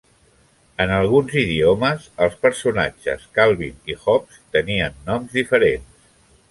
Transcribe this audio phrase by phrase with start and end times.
[0.85, 6.13] En alguns idiomes, el personatges Calvin i Hobbes tenien noms diferents.